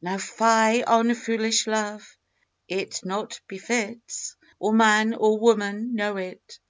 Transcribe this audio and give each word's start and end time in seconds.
Now 0.00 0.18
fie 0.18 0.84
on 0.84 1.12
foolish 1.16 1.66
love, 1.66 2.16
it 2.68 3.00
not 3.04 3.40
befits 3.48 4.36
Or 4.60 4.72
man 4.72 5.14
or 5.14 5.36
woman 5.40 5.96
know 5.96 6.16
it. 6.16 6.60